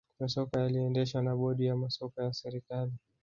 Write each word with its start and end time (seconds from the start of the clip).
masoko 0.19 0.53
yaliendeshwa 0.59 1.21
na 1.21 1.35
bodi 1.35 1.65
ya 1.65 1.75
masoko 1.75 2.21
ya 2.21 2.33
serikali 2.33 2.91